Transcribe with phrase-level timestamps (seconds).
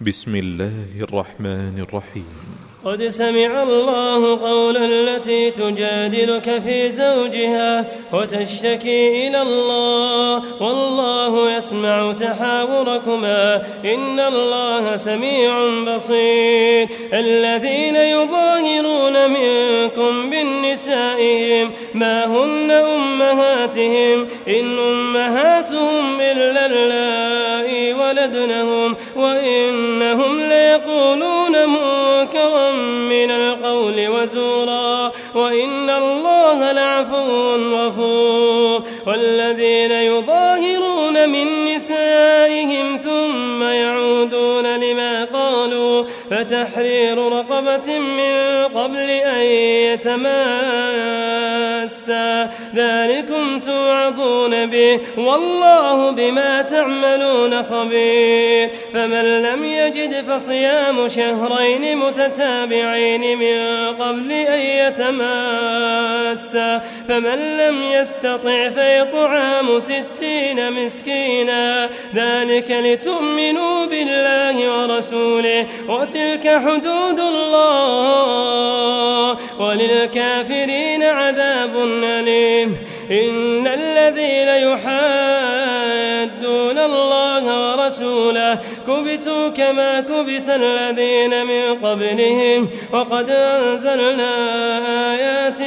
[0.00, 2.28] بسم الله الرحمن الرحيم.
[2.84, 13.62] قد سمع الله قول التي تجادلك في زوجها وتشتكي إلى الله والله يسمع تحاوركما.
[13.84, 15.52] إن الله سميع
[15.94, 16.88] بصير.
[17.12, 27.25] الذين يظاهرون منكم من نسائهم ما هن أمهاتهم؟ إن أمهاتهم إلا اللائي
[28.26, 32.70] ولدنهم وإنهم ليقولون منكرا
[33.10, 46.04] من القول وزورا وإن الله لعفو غفور والذين يظاهرون من نسائهم ثم يعودون لما قالوا
[46.30, 49.40] فتحرير رقبة من قبل أن
[52.74, 64.32] ذلكم توعظون به والله بما تعملون خبير فمن لم يجد فصيام شهرين متتابعين من قبل
[64.32, 65.86] أن يتماسا
[67.08, 78.36] فمن لم يستطع فيطعام ستين مسكينا ذلك لتؤمنوا بالله ورسوله وتلك حدود الله
[79.60, 80.95] وللكافرين
[81.26, 82.76] عذاب أليم.
[83.10, 84.86] إن الذين يحادون
[86.78, 92.68] الله ورسوله كبتوا كما كبت الذين من قبلهم.
[92.92, 94.34] وقد أنزلنا
[95.14, 95.62] آيات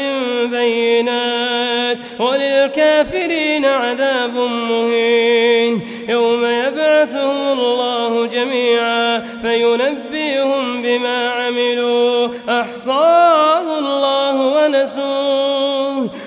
[0.52, 1.98] بينات.
[2.20, 5.88] وللكافرين عذاب مهين.
[6.10, 12.28] يوم يبعثهم الله جميعا فينبئهم بما عملوا.
[12.50, 15.29] أحصاه الله ونسوه.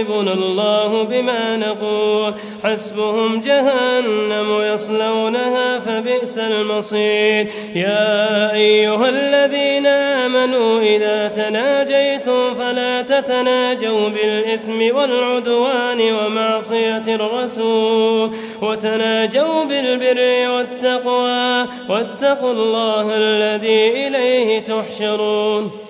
[0.00, 2.34] يعذبنا الله بما نقول.
[2.64, 7.46] حسبهم جهنم يصلونها فبئس المصير.
[7.74, 18.30] يا أيها الذين آمنوا إذا تناجيتم فلا تتناجوا بالإثم والعدوان ومعصية الرسول.
[18.62, 21.66] وتناجوا بالبر والتقوى.
[21.88, 25.89] واتقوا الله الذي إليه تحشرون.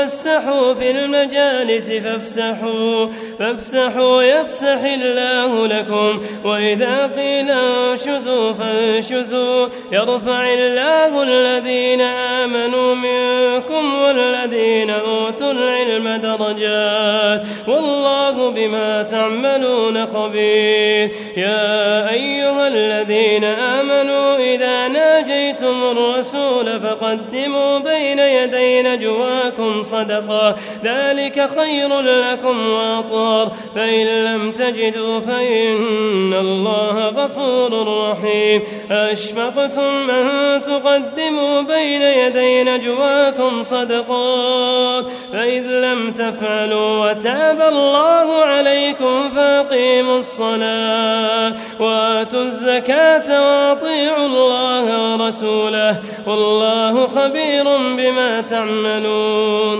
[0.00, 3.06] لكم تفسحوا في المجالس فافسحوا
[3.38, 15.52] فافسحوا يفسح الله لكم وإذا قيل انشزوا فانشزوا يرفع الله الذين آمنوا منكم والذين أوتوا
[15.52, 21.10] العلم درجات والله بما تعملون خبير.
[21.36, 30.54] يا أيها الذين آمنوا إذا ناجيتم الرسول فقدموا بين يدي نجواكم صدقا.
[30.84, 33.46] ذلك خير لكم وأطهر.
[33.74, 37.70] فإن لم تجدوا فإن الله غفور
[38.10, 38.62] رحيم.
[38.90, 40.26] أشفقتم أن
[40.62, 53.28] تقدموا بين يدي نجواكم صدقات فإذ لم تفعلوا وتاب الله عليكم فأقيموا الصلاة وآتوا الزكاة
[53.42, 56.00] وأطيعوا الله ورسوله.
[56.26, 57.64] والله خبير
[57.96, 59.79] بما تعملون.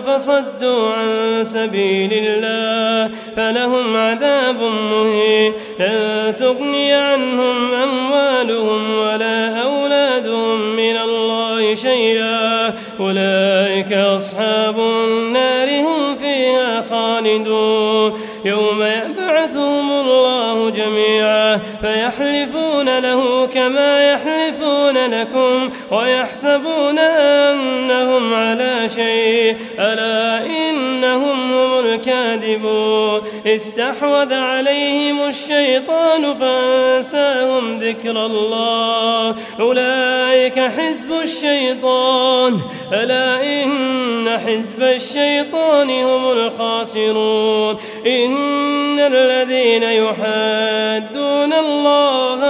[0.00, 11.74] فصدوا عن سبيل الله فلهم عذاب مهين لن تغني عنهم أموالهم ولا أولادهم من الله
[11.74, 18.12] شيئا أولئك أصحاب النار هم فيها خالدون
[18.44, 24.39] يوم يبعثهم الله جميعا فيحلفون له كما يحلفون
[24.96, 29.56] لكم ويحسبون أنهم على شيء.
[29.78, 33.20] ألا إنهم هم الكاذبون.
[33.46, 39.34] استحوذ عليهم الشيطان فأنساهم ذكر الله.
[39.60, 42.56] أولئك حزب الشيطان.
[42.92, 47.76] ألا إن حزب الشيطان هم الخاسرون.
[48.06, 52.49] إن الذين يحادون الله